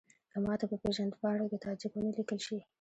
که 0.31 0.37
ماته 0.43 0.65
په 0.71 0.77
پېژندپاڼه 0.83 1.45
کې 1.51 1.57
تاجک 1.65 1.91
ونه 1.93 2.11
لیکل 2.17 2.39
شي. 2.45 2.57